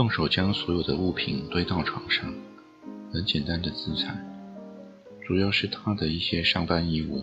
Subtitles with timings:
[0.00, 2.32] 动手将所有的物品堆到床上，
[3.12, 4.16] 很简单的自残，
[5.26, 7.22] 主要是他的一些上班衣物，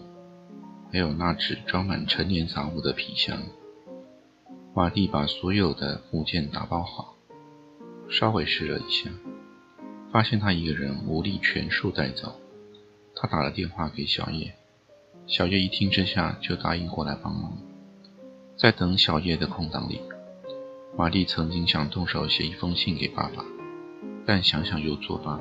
[0.91, 3.41] 还有那只装满陈年杂物的皮箱。
[4.75, 7.15] 马蒂把所有的物件打包好，
[8.11, 9.09] 稍微试了一下，
[10.11, 12.39] 发现他一个人无力全数带走。
[13.15, 14.53] 他打了电话给小叶，
[15.25, 17.57] 小叶一听之下就答应过来帮忙。
[18.55, 19.99] 在等小叶的空档里。
[20.97, 23.45] 玛丽曾经想动手写一封信给爸爸，
[24.25, 25.39] 但想想又作罢，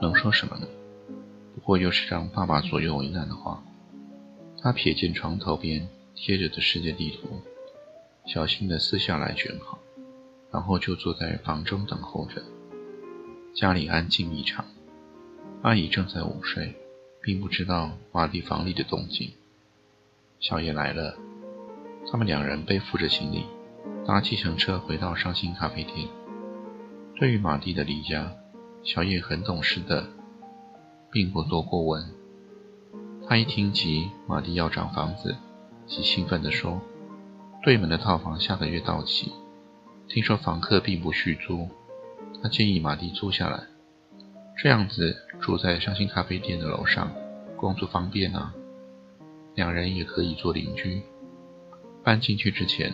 [0.00, 0.66] 能说什么呢？
[1.56, 3.60] 不过又是让爸爸左右为难的话。
[4.62, 7.40] 他瞥见床头边贴着的世界地图，
[8.26, 9.76] 小心地撕下来卷好，
[10.52, 12.40] 然后就坐在房中等候着。
[13.56, 14.64] 家里安静异常，
[15.62, 16.72] 阿姨正在午睡，
[17.20, 19.32] 并不知道玛丽房里的动静。
[20.38, 21.16] 小叶来了，
[22.08, 23.44] 他们两人背负着行李。
[24.06, 26.06] 搭计程车回到伤心咖啡店。
[27.16, 28.32] 对于马蒂的离家，
[28.84, 30.06] 小叶很懂事的，
[31.10, 32.08] 并不多过问。
[33.28, 35.34] 他一听及马蒂要涨房子，
[35.86, 36.80] 即兴奋地说
[37.64, 39.32] ：“对门的套房下个月到期，
[40.06, 41.68] 听说房客并不续租，
[42.40, 43.64] 他建议马蒂租下来，
[44.56, 47.10] 这样子住在伤心咖啡店的楼上，
[47.56, 48.54] 工作方便啊。
[49.56, 51.02] 两人也可以做邻居。
[52.04, 52.92] 搬进去之前。”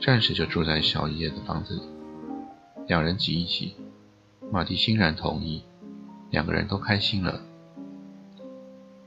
[0.00, 1.82] 暂时就住在小叶的房子里，
[2.86, 3.76] 两人挤一挤，
[4.50, 5.62] 马蒂欣然同意，
[6.30, 7.42] 两个人都开心了。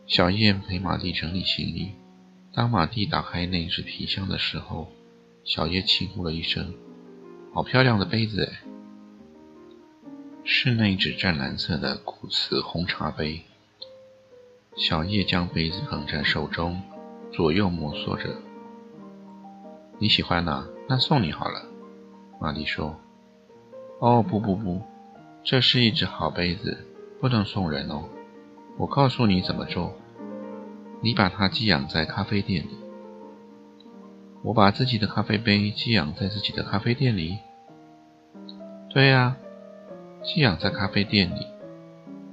[0.06, 1.94] 小叶陪马蒂整理行李，
[2.54, 4.88] 当马蒂打开那只皮箱的时候，
[5.44, 6.76] 小叶轻呼了一声
[7.56, 8.62] ：“好漂亮的杯子哎！”
[10.46, 13.42] 是那只湛蓝色的古瓷红茶杯。
[14.76, 16.82] 小叶将杯子捧在手中，
[17.32, 18.36] 左右摩挲着。
[19.98, 20.68] 你喜欢哪？
[20.86, 21.66] 那送你好了，
[22.42, 23.00] 玛丽说。
[24.00, 24.82] 哦，不不不，
[25.42, 26.86] 这是一只好杯子，
[27.22, 28.04] 不能送人哦。
[28.78, 29.94] 我告诉你怎么做，
[31.00, 32.78] 你把它寄养在咖啡店里。
[34.42, 37.38] 我把自己的咖啡杯寄养在自己的咖啡店里。
[38.90, 39.38] 对呀，
[40.22, 41.48] 寄养在咖啡店里，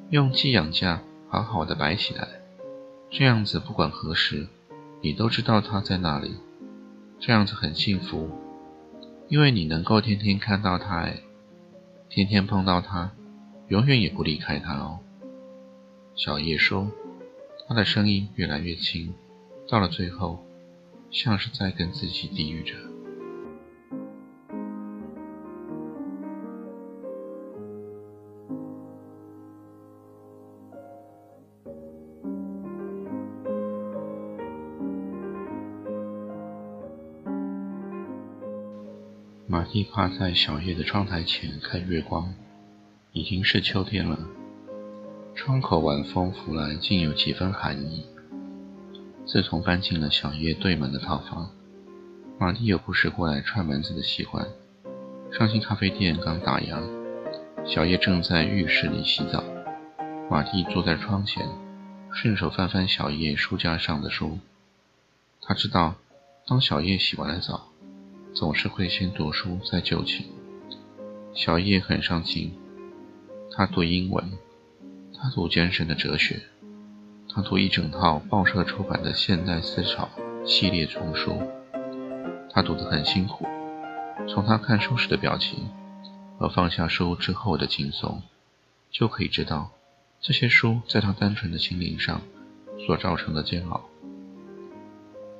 [0.09, 2.27] 用寄养架好好的摆起来，
[3.11, 4.49] 这样子不管何时，
[5.01, 6.37] 你都知道它在那里。
[7.21, 8.31] 这样子很幸福，
[9.31, 11.21] 因为你能够天天看到他，哎，
[12.09, 13.13] 天天碰到他，
[13.69, 14.99] 永远也不离开他哦。
[16.17, 16.91] 小叶说，
[17.69, 19.15] 他的声音越来越轻，
[19.69, 20.45] 到了最后，
[21.13, 22.75] 像是在跟自己低语着。
[39.81, 42.35] 马蒂趴在小叶的窗台前看月光，
[43.13, 44.19] 已经是秋天了。
[45.35, 48.05] 窗口晚风拂来，竟有几分寒意。
[49.25, 51.51] 自从搬进了小叶对门的套房，
[52.39, 54.47] 马蒂有不时过来串门子的习惯。
[55.33, 56.83] 伤心咖啡店刚打烊，
[57.65, 59.43] 小叶正在浴室里洗澡，
[60.31, 61.49] 马蒂坐在窗前，
[62.13, 64.41] 顺手翻翻小叶书架上的书。
[65.41, 65.95] 他知道，
[66.47, 67.70] 当小叶洗完了澡。
[68.33, 70.27] 总是会先读书再就寝。
[71.33, 72.53] 小叶很上进，
[73.51, 74.25] 他读英文，
[75.15, 76.41] 他读艰深的哲学，
[77.29, 80.09] 他读一整套报社出版的现代思潮
[80.45, 81.41] 系列丛书。
[82.53, 83.47] 他读得很辛苦，
[84.29, 85.69] 从他看书时的表情
[86.39, 88.23] 和放下书之后的轻松，
[88.91, 89.71] 就可以知道
[90.21, 92.21] 这些书在他单纯的心灵上
[92.87, 93.81] 所造成的煎熬。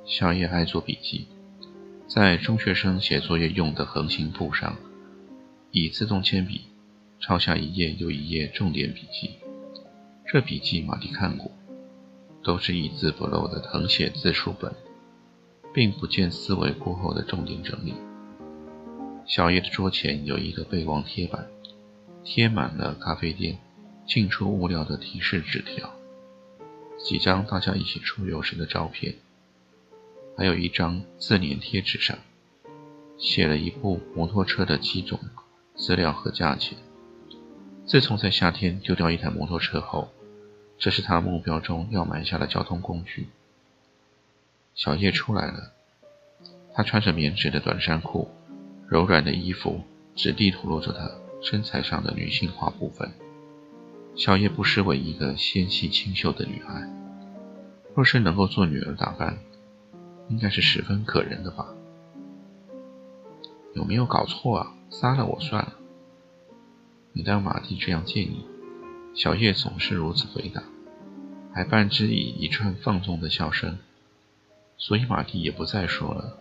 [0.05, 1.27] 小叶爱做笔记。
[2.13, 4.75] 在中学生写作业用的横行簿上，
[5.71, 6.59] 以自动铅笔
[7.21, 9.37] 抄下一页又一页重点笔记。
[10.27, 11.49] 这笔记马蒂看过，
[12.43, 14.75] 都是一字不漏的誊写字书本，
[15.73, 17.93] 并不见思维过后的重点整理。
[19.25, 21.47] 小叶的桌前有一个备忘贴板，
[22.25, 23.57] 贴满了咖啡店
[24.05, 25.89] 进出物料的提示纸条，
[26.97, 29.15] 几张大家一起出游时的照片。
[30.41, 32.17] 还有一张自粘贴纸上，
[33.19, 35.19] 写了一部摩托车的机种、
[35.75, 36.75] 资料和价钱。
[37.85, 40.11] 自从在夏天丢掉一台摩托车后，
[40.79, 43.27] 这是他目标中要买下的交通工具。
[44.73, 45.73] 小叶出来了，
[46.73, 48.27] 她穿着棉质的短衫裤，
[48.87, 49.81] 柔软的衣服
[50.15, 51.11] 只地吐露着她
[51.43, 53.11] 身材上的女性化部分。
[54.15, 56.89] 小叶不失为一个纤细清秀的女孩，
[57.93, 59.37] 若是能够做女儿打扮，
[60.31, 61.67] 应该是十分可人的吧？
[63.73, 64.73] 有没有搞错啊？
[64.89, 65.73] 杀了我算了。
[67.11, 68.45] 每当马蒂这样建议，
[69.13, 70.63] 小叶总是如此回答，
[71.53, 73.77] 还伴之以一串放纵的笑声。
[74.77, 76.37] 所以马蒂也不再说了。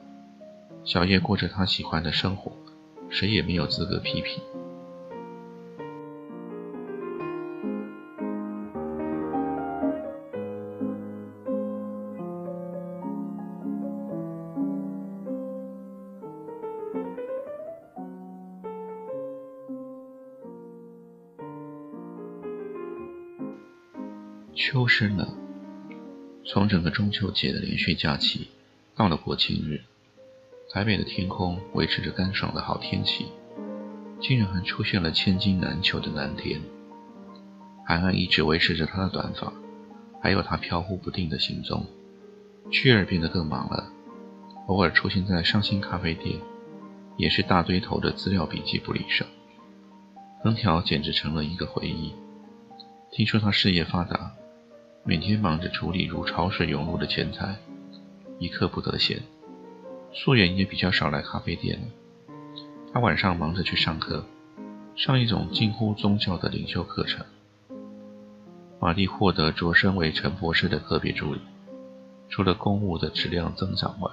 [0.85, 2.53] 小叶过着他喜欢的生活，
[3.11, 4.41] 谁也没有资格批评。
[24.61, 25.27] 秋深了，
[26.45, 28.49] 从整个中秋节的连续假期
[28.95, 29.81] 到了国庆日，
[30.71, 33.25] 台北的天空维持着干爽的好天气，
[34.21, 36.61] 竟然还出现了千金难求的蓝天。
[37.87, 39.51] 海岸一直维持着他的短发，
[40.21, 41.87] 还有他飘忽不定的行踪。
[42.71, 43.91] 趣儿变得更忙了，
[44.67, 46.39] 偶尔出现在上新咖啡店，
[47.17, 49.27] 也是大堆头的资料笔记簿里上，
[50.43, 52.13] 横条简直成了一个回忆。
[53.11, 54.35] 听说他事业发达。
[55.03, 57.57] 每天忙着处理如潮水涌入的钱财，
[58.39, 59.19] 一刻不得闲。
[60.13, 61.87] 素颜也比较少来咖啡店了。
[62.93, 64.25] 他晚上忙着去上课，
[64.95, 67.25] 上一种近乎宗教的领袖课程。
[68.79, 71.41] 玛丽获得擢升为陈博士的特别助理，
[72.29, 74.11] 除了公务的质量增长外，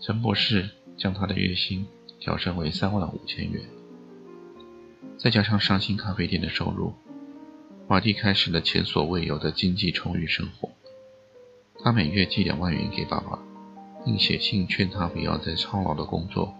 [0.00, 1.86] 陈博士将他的月薪
[2.18, 3.62] 调升为三万五千元，
[5.18, 6.94] 再加上上新咖啡店的收入。
[7.90, 10.68] 马蒂开始了前所未有的经济充裕生活。
[11.82, 13.38] 他每月寄两万元给爸爸，
[14.04, 16.54] 并写信劝他不要再操劳的工作，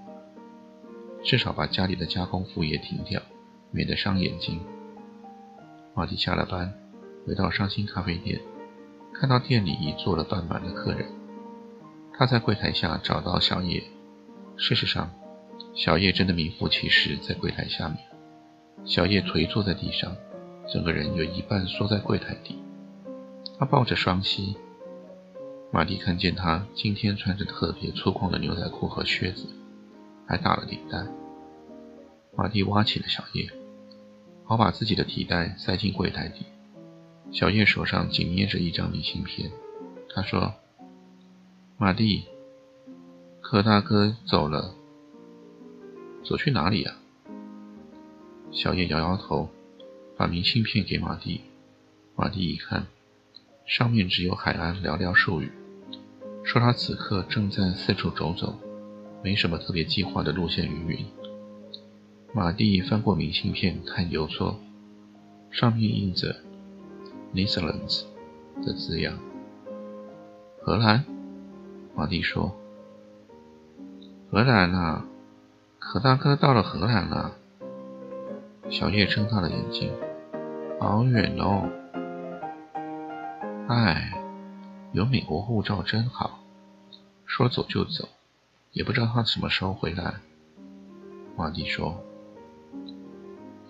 [1.23, 3.21] 至少把家里的加工副业停掉，
[3.71, 4.59] 免得伤眼睛。
[5.95, 6.73] 马蒂下了班，
[7.27, 8.41] 回到伤心咖啡店，
[9.13, 11.07] 看到店里已坐了半满的客人。
[12.15, 13.83] 他在柜台下找到小叶。
[14.57, 15.11] 事实上，
[15.75, 17.99] 小叶真的名副其实在柜台下面。
[18.87, 20.17] 小叶颓坐在地上。
[20.71, 22.59] 整个人有一半缩在柜台底，
[23.59, 24.55] 他抱着双膝。
[25.71, 29.47] 马蒂看见他今天穿着特别粗犷的牛仔裤和靴子，
[30.27, 31.07] 还打了领带。
[32.37, 33.51] 马蒂挖起了小叶，
[34.45, 36.45] 好把自己的提袋塞进柜台底。
[37.33, 39.51] 小叶手上紧捏着一张明信片。
[40.15, 40.55] 他说
[41.77, 42.25] ：“马蒂，
[43.41, 44.75] 柯大哥走了，
[46.25, 46.95] 走去哪里呀？”
[48.53, 49.49] 小叶摇摇头。
[50.19, 51.43] 把明信片给马蒂，
[52.17, 52.89] 马蒂一看，
[53.65, 55.53] 上面只有海岸寥寥数语，
[56.43, 58.59] 说他此刻正在四处走走，
[59.23, 61.07] 没什么特别计划的路线云云。
[62.33, 64.59] 马蒂翻过明信片看邮戳，
[65.53, 66.35] 上面印着
[67.33, 68.03] “Netherlands”
[68.67, 69.17] 的字样。
[70.61, 71.05] 荷兰，
[71.95, 72.59] 马蒂说
[74.33, 75.07] ：“荷兰啊，
[75.79, 77.37] 可大哥到了荷兰了。”
[78.69, 79.89] 小叶睁大了眼睛。
[80.81, 81.69] 好远哦！
[83.69, 84.13] 哎，
[84.93, 86.39] 有美国护照真好，
[87.27, 88.09] 说走就走，
[88.73, 90.15] 也不知道他什么时候回来。
[91.37, 92.01] 马蒂说：“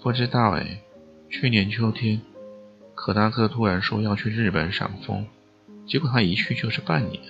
[0.03, 0.83] 不知道哎，
[1.31, 2.21] 去年秋天，
[2.95, 5.27] 可达克突然说要去日本赏枫，
[5.87, 7.23] 结果他一去就是半年。”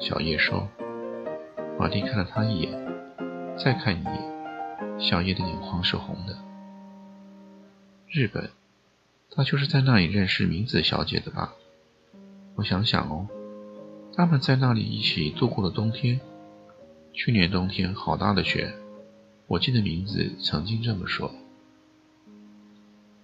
[0.00, 0.66] 小叶说
[1.78, 2.72] ：“马蒂看了他一眼，
[3.58, 6.34] 再看一眼，小叶的眼眶是红的。”
[8.16, 8.48] 日本，
[9.32, 11.52] 他就是在那里认识明子小姐的吧？
[12.54, 13.26] 我想想哦，
[14.14, 16.20] 他们在那里一起度过了冬天。
[17.12, 18.72] 去年冬天好大的雪，
[19.48, 21.34] 我记得明子曾经这么说。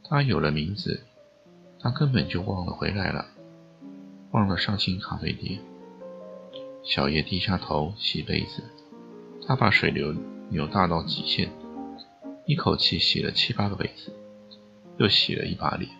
[0.02, 1.04] 他有了名字，
[1.78, 3.28] 他根本就忘了回来了，
[4.32, 5.60] 忘了上新咖啡店。
[6.82, 8.64] 小叶低下头洗杯子，
[9.46, 10.12] 他把水流
[10.48, 11.48] 扭大到极限，
[12.44, 14.12] 一口气洗了七八个杯子。
[15.00, 15.90] 又洗了一把脸，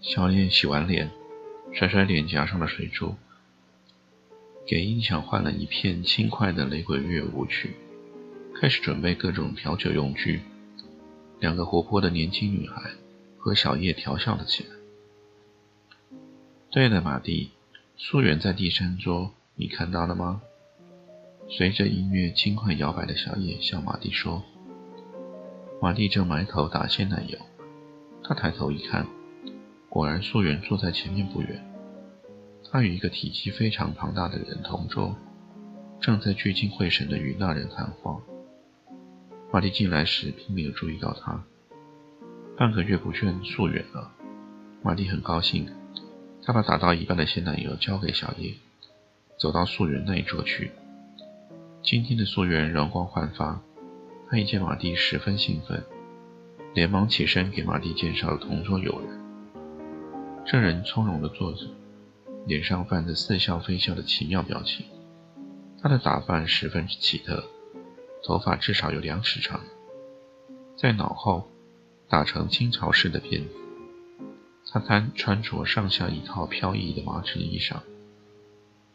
[0.00, 1.10] 小叶洗完脸，
[1.72, 3.16] 甩甩脸颊上的水珠，
[4.64, 7.74] 给音响换了一片轻快的雷鬼乐舞曲，
[8.54, 10.42] 开始准备各种调酒用具。
[11.40, 12.92] 两个活泼的年轻女孩
[13.36, 14.68] 和小叶调笑了起来。
[16.70, 17.50] 对了，马蒂，
[17.96, 20.40] 素媛在第三桌，你看到了吗？
[21.48, 24.44] 随着音乐轻快摇摆的小叶向马蒂说。
[25.82, 27.36] 马蒂正埋头打鲜奶油，
[28.22, 29.04] 他抬头一看，
[29.88, 31.60] 果然素媛坐在前面不远。
[32.70, 35.16] 他与一个体积非常庞大的人同桌，
[36.00, 38.16] 正在聚精会神地与那人谈话。
[39.52, 41.42] 马蒂进来时并没有注意到他。
[42.56, 44.12] 半个月不见素媛了，
[44.84, 45.68] 马蒂很高兴。
[46.44, 48.54] 他把打到一半的鲜奶油交给小叶，
[49.36, 50.70] 走到素媛那一桌去。
[51.82, 53.60] 今天的素媛容光焕发。
[54.32, 55.84] 他一见马蒂，十分兴奋，
[56.72, 59.20] 连忙起身给马蒂介绍了同桌友人。
[60.46, 61.66] 这人从容地坐着，
[62.46, 64.86] 脸上泛着似笑非笑的奇妙表情。
[65.82, 67.44] 他的打扮十分奇特，
[68.24, 69.60] 头发至少有两尺长，
[70.78, 71.50] 在脑后
[72.08, 73.54] 打成清朝式的辫子。
[74.72, 77.80] 他穿穿着上下一套飘逸的麻质衣裳，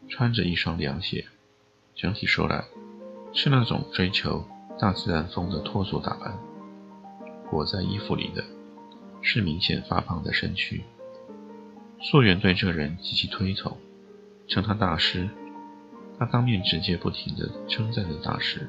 [0.08, 1.26] 穿着一双凉鞋，
[1.94, 2.64] 整体说来
[3.32, 4.44] 是那种追求。
[4.78, 6.38] 大自然风的脱俗打扮，
[7.50, 8.44] 裹在衣服里的
[9.20, 10.84] 是明显发胖的身躯。
[12.00, 13.76] 素媛对这人极其推崇，
[14.46, 15.28] 称他大师。
[16.16, 18.68] 他当面直接不停地称赞着大师，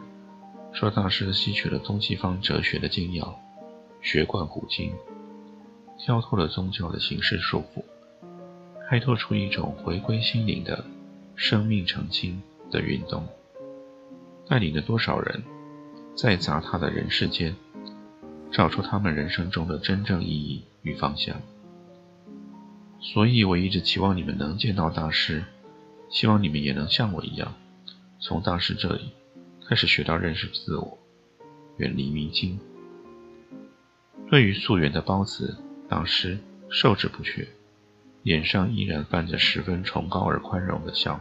[0.72, 3.40] 说大师吸取了东西方哲学的精要，
[4.02, 4.92] 学贯古今，
[5.98, 7.84] 跳脱了宗教的形式束缚，
[8.88, 10.84] 开拓出一种回归心灵的
[11.36, 13.28] 生命澄清的运动，
[14.48, 15.44] 带领着多少人。
[16.16, 17.56] 在杂沓的人世间，
[18.52, 21.42] 找出他们人生中的真正意义与方向。
[23.00, 25.44] 所以我一直期望你们能见到大师，
[26.10, 27.54] 希望你们也能像我一样，
[28.20, 29.12] 从大师这里
[29.66, 30.98] 开始学到认识自我，
[31.78, 32.60] 远离迷津。
[34.30, 35.56] 对于素媛的褒词，
[35.88, 36.38] 大师
[36.70, 37.48] 受之不却，
[38.24, 41.20] 脸上依然泛着十分崇高而宽容的笑。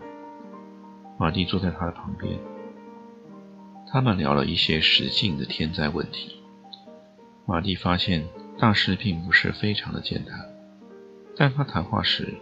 [1.17, 2.39] 马蒂坐在他的旁边。
[3.91, 6.37] 他们聊了一些实境的天灾问题。
[7.47, 8.27] 马蒂发现
[8.59, 10.47] 大师并不是非常的健谈，
[11.35, 12.35] 但他谈话时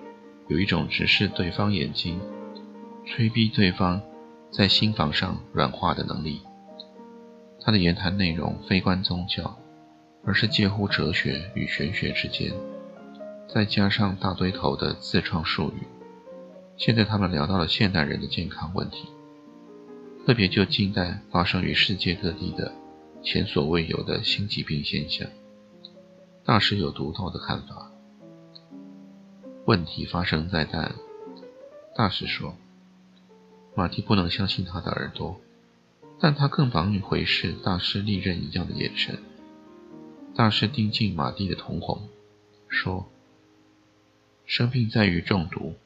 [0.48, 2.20] 有一种直视对方眼睛、
[3.06, 4.02] 催逼对方
[4.50, 6.40] 在心房上软化的能力。
[7.60, 9.56] 他的言谈内容非关宗教，
[10.24, 12.52] 而是介乎哲学与玄学之间，
[13.48, 15.86] 再加上大堆头的自创术语。
[16.76, 19.08] 现在他们聊到了现代人的健康问题。
[20.26, 22.74] 特别就近代发生于世界各地的
[23.22, 25.28] 前所未有的新疾病现象，
[26.44, 27.92] 大师有独到的看法。
[29.66, 30.96] 问题发生在蛋，
[31.94, 32.56] 大师说，
[33.76, 35.40] 马蒂不能相信他的耳朵，
[36.18, 39.20] 但他更绑于回视大师利刃一样的眼神。
[40.34, 42.08] 大师盯进马蒂的瞳孔，
[42.66, 43.08] 说
[44.44, 45.76] ：“生病在于中毒，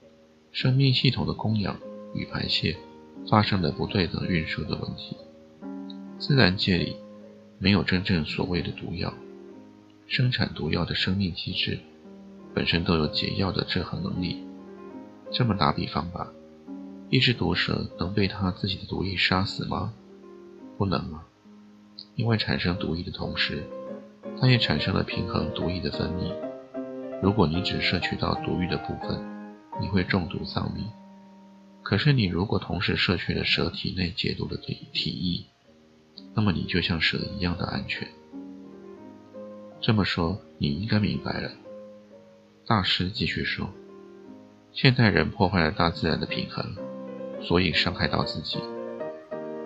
[0.51, 1.79] 生命系统的供氧
[2.15, 2.79] 与排泄。”
[3.29, 5.17] 发生的不对等运输的问题。
[6.19, 6.97] 自然界里
[7.59, 9.13] 没有真正所谓的毒药，
[10.07, 11.79] 生产毒药的生命机制
[12.55, 14.45] 本身都有解药的制衡能力。
[15.33, 16.31] 这么打比方吧，
[17.09, 19.93] 一只毒蛇能被它自己的毒液杀死吗？
[20.77, 21.25] 不能啊，
[22.17, 23.63] 因为产生毒液的同时，
[24.41, 26.33] 它也产生了平衡毒液的分泌。
[27.23, 29.21] 如果你只摄取到毒液的部分，
[29.81, 30.85] 你会中毒丧命。
[31.91, 35.45] 可是，你如果同时摄取了蛇体内解毒的体体液，
[36.37, 38.07] 那么你就像蛇一样的安全。
[39.81, 41.51] 这么说，你应该明白了。
[42.65, 43.69] 大师继续说
[44.73, 46.77] ：“现代人破坏了大自然的平衡，
[47.43, 48.61] 所以伤害到自己。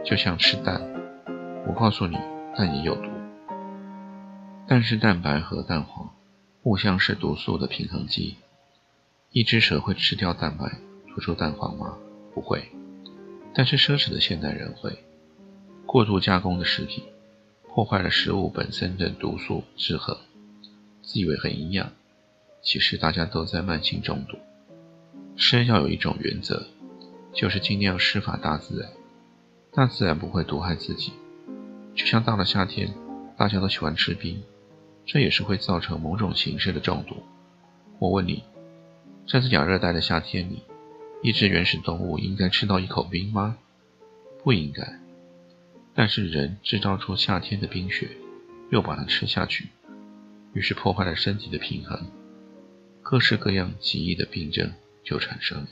[0.02, 0.80] 就像吃蛋，
[1.68, 2.16] 我告诉你，
[2.56, 3.10] 蛋也有毒。
[4.66, 6.08] 但是蛋白和蛋黄
[6.62, 8.36] 互相是毒素的平衡剂。
[9.30, 10.78] 一只蛇会吃掉蛋白，
[11.12, 11.98] 吐出蛋黄吗？”
[12.34, 12.68] 不会，
[13.54, 14.98] 但是奢侈的现代人会。
[15.86, 17.04] 过度加工的食品
[17.68, 20.16] 破坏了食物本身的毒素制衡，
[21.02, 21.92] 自以为很营养，
[22.62, 24.36] 其实大家都在慢性中毒。
[25.36, 26.66] 吃要有一种原则，
[27.32, 28.90] 就是尽量施法大自然，
[29.72, 31.12] 大自然不会毒害自己。
[31.94, 32.92] 就像到了夏天，
[33.36, 34.42] 大家都喜欢吃冰，
[35.06, 37.16] 这也是会造成某种形式的中毒。
[38.00, 38.42] 我问你，
[39.28, 40.62] 在这亚热带的夏天里？
[41.24, 43.56] 一只原始动物应该吃到一口冰吗？
[44.42, 45.00] 不应该。
[45.94, 48.10] 但是人制造出夏天的冰雪，
[48.70, 49.68] 又把它吃下去，
[50.52, 52.10] 于是破坏了身体的平衡，
[53.00, 54.70] 各式各样奇异的病症
[55.02, 55.66] 就产生了。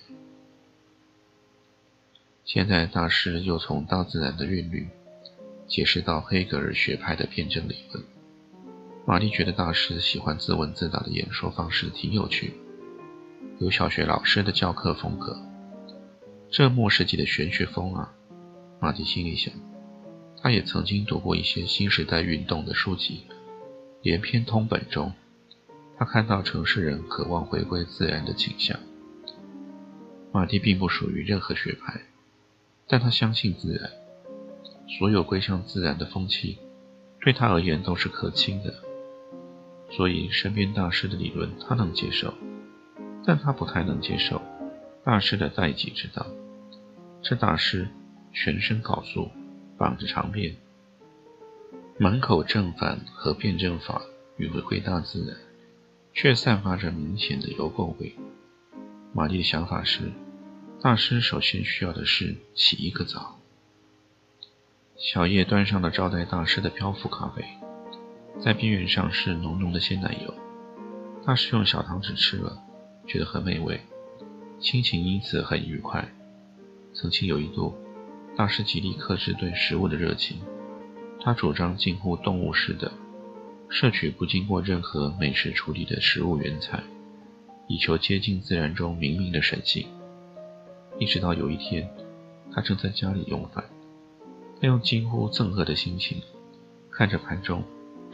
[2.47, 4.89] 现在大师又从大自然的韵律
[5.67, 8.03] 解释到黑格尔学派的辩证理论。
[9.05, 12.55] 玛丽觉得大师喜欢自问自答的演说方式挺有趣。
[13.63, 15.37] 有小学老师的教课风格，
[16.51, 18.13] 这末世纪的玄学风啊！
[18.81, 19.55] 马蒂心里想，
[20.43, 23.25] 他也曾经读过一些新时代运动的书籍，
[24.03, 25.13] 连篇通本中，
[25.97, 28.77] 他看到城市人渴望回归自然的倾向。
[30.33, 32.01] 马蒂并不属于任何学派，
[32.89, 33.89] 但他相信自然，
[34.99, 36.59] 所有归向自然的风气，
[37.21, 38.75] 对他而言都是可亲的。
[39.89, 42.35] 所以，身边大师的理论他能接受，
[43.25, 44.41] 但他不太能接受
[45.05, 46.27] 大师的代己之道。
[47.23, 47.89] 这大师
[48.33, 49.31] 全身缟素，
[49.79, 50.55] 绑着长辫，
[51.99, 54.03] 满口正反和辩证法
[54.37, 55.37] 与回归大自然，
[56.13, 58.17] 却散发着明显的油垢味。
[59.13, 60.13] 玛丽的想法是，
[60.81, 63.39] 大师首先需要的是洗一个澡。
[64.97, 67.45] 小叶端上了招待大师的漂浮咖啡。
[68.41, 70.35] 在边缘上是浓浓的鲜奶油，
[71.25, 72.61] 大师用小糖纸吃了，
[73.07, 73.81] 觉得很美味，
[74.61, 76.09] 心情因此很愉快。
[76.95, 77.75] 曾经有一度，
[78.37, 80.39] 大师极力克制对食物的热情，
[81.21, 82.93] 他主张近乎动物式的
[83.69, 86.83] 摄取不经过任何美食处理的食物原材，
[87.69, 89.87] 以求接近自然中明明的神性。
[90.99, 91.89] 一直到有一天，
[92.53, 93.65] 他正在家里用饭，
[94.61, 96.21] 他用近乎憎恶的心情
[96.91, 97.63] 看着盘中。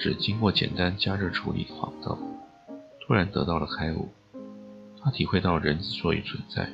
[0.01, 2.17] 只经过简单加热处理的黄豆，
[3.01, 4.09] 突然得到了开悟。
[5.09, 6.71] 他体会到人之所以存在，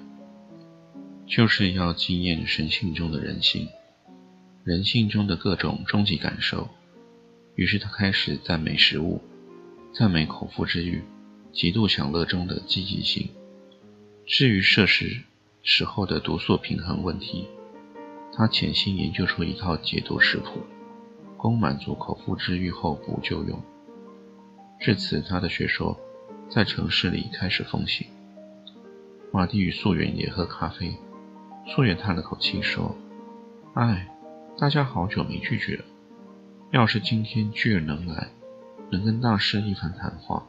[1.25, 3.69] 就是要纪念神性中的人性，
[4.65, 6.69] 人性中的各种终极感受。
[7.55, 9.23] 于是他开始赞美食物，
[9.93, 11.05] 赞美口腹之欲，
[11.53, 13.31] 极度享乐中的积极性。
[14.27, 15.23] 至于摄食
[15.63, 17.47] 时候的毒素平衡问题，
[18.33, 20.59] 他潜心研究出一套解毒食谱。
[21.37, 23.63] 供满足口腹之欲后补救用。
[24.81, 25.97] 至此，他的学说
[26.51, 28.09] 在城市里开始风行。
[29.35, 30.97] 马蒂与素媛也喝咖啡。
[31.67, 32.97] 素媛叹了口气说
[33.75, 34.09] ：“哎，
[34.57, 35.85] 大家好久没聚聚了。
[36.71, 38.31] 要是今天巨儿能来，
[38.93, 40.47] 能跟大师一番谈话，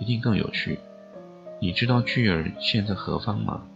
[0.00, 0.80] 一定更有趣。
[1.60, 3.68] 你知道巨儿现在何方吗？”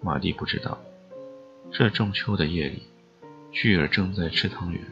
[0.00, 0.78] 马蒂不知道。
[1.70, 2.84] 这中秋的夜里，
[3.52, 4.82] 巨儿正在吃汤圆。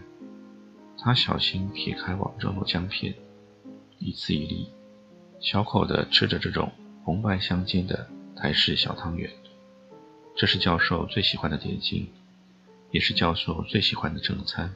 [0.99, 3.15] 他小心撇开网中的姜片，
[3.99, 4.69] 一次一粒，
[5.41, 6.71] 小口的吃着这种
[7.03, 9.31] 红白相间的台式小汤圆。
[10.37, 12.09] 这是教授最喜欢的点心，
[12.90, 14.75] 也是教授最喜欢的正餐。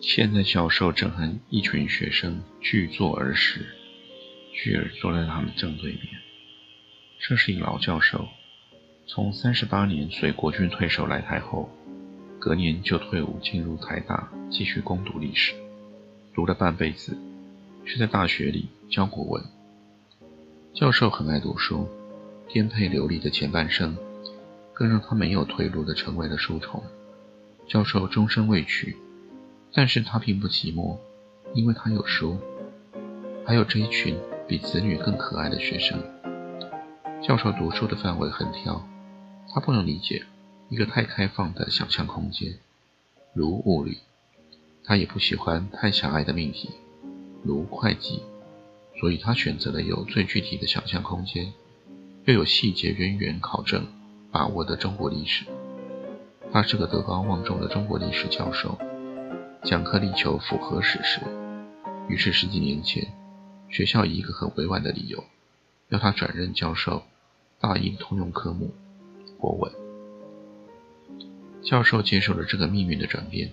[0.00, 3.66] 现在教授正和一群学生聚坐而食，
[4.52, 6.02] 巨儿坐在他们正对面。
[7.18, 8.28] 这是一老教授，
[9.06, 11.68] 从三十八年随国军退守来台后。
[12.38, 15.54] 隔年就退伍，进入台大继续攻读历史，
[16.34, 17.16] 读了半辈子，
[17.86, 19.40] 却在大学里教国文。
[20.74, 21.86] 教授很爱读书，
[22.48, 23.94] 颠沛流离的前半生，
[24.72, 26.82] 更让他没有退路的成为了书虫。
[27.68, 28.96] 教授终身未娶，
[29.74, 30.96] 但是他并不寂寞，
[31.52, 32.38] 因为他有书，
[33.44, 36.02] 还有这一群比子女更可爱的学生。
[37.22, 38.82] 教授读书的范围很挑，
[39.52, 40.24] 他不能理解。
[40.70, 42.54] 一个太开放的想象空间，
[43.34, 43.98] 如物理，
[44.82, 46.70] 他也不喜欢太狭隘的命题，
[47.42, 48.22] 如会计，
[49.00, 51.52] 所以他选择了有最具体的想象空间，
[52.24, 53.86] 又有细节渊源考证
[54.30, 55.44] 把握的中国历史。
[56.52, 58.78] 他是个德高望重的中国历史教授，
[59.64, 61.20] 讲课力求符合史实。
[62.08, 63.12] 于是十几年前，
[63.68, 65.24] 学校以一个很委婉的理由，
[65.88, 67.02] 要他转任教授
[67.58, 68.70] 大英通用科目
[69.38, 69.72] 国文。
[71.62, 73.52] 教授接受了这个命运的转变，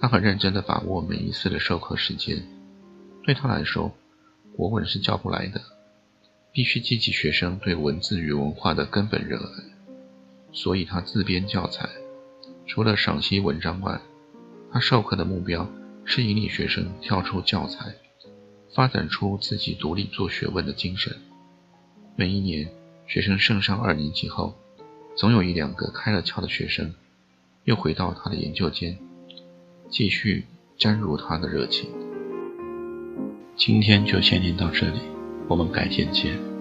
[0.00, 2.42] 他很认真地把握每一次的授课时间。
[3.22, 3.92] 对他来说，
[4.56, 5.60] 国文是教不来的，
[6.50, 9.64] 必须激起学生对文字与文化的根本热爱。
[10.52, 11.86] 所以他自编教材，
[12.66, 14.00] 除了赏析文章外，
[14.72, 15.70] 他授课的目标
[16.06, 17.94] 是引领学生跳出教材，
[18.74, 21.14] 发展出自己独立做学问的精神。
[22.16, 22.72] 每一年，
[23.06, 24.54] 学生升上二年级后，
[25.14, 26.94] 总有一两个开了窍的学生。
[27.64, 28.96] 又回到他的研究间，
[29.90, 30.46] 继续
[30.78, 32.05] 沾入他的热情。
[33.56, 35.00] 今天就先念到这里，
[35.48, 36.55] 我们改天见。